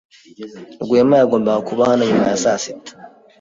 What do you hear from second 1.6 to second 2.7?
kuba hano nyuma ya saa